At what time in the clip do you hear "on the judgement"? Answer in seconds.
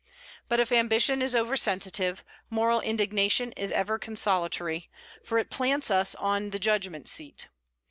6.15-7.07